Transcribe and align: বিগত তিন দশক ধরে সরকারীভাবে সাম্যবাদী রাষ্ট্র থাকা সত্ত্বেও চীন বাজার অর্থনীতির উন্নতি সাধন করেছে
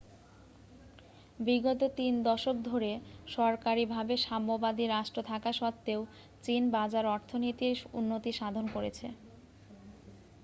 বিগত 1.39 1.81
তিন 1.97 2.13
দশক 2.23 2.55
ধরে 2.63 2.91
সরকারীভাবে 3.29 4.13
সাম্যবাদী 4.25 4.85
রাষ্ট্র 4.87 5.19
থাকা 5.23 5.51
সত্ত্বেও 5.53 6.01
চীন 6.43 6.63
বাজার 6.71 7.05
অর্থনীতির 7.07 7.77
উন্নতি 7.93 8.31
সাধন 8.31 8.65
করেছে 8.67 9.07